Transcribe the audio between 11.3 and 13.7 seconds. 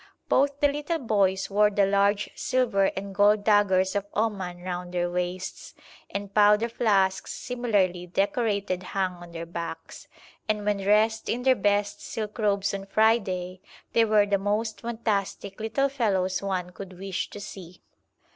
their best silk robes on Friday,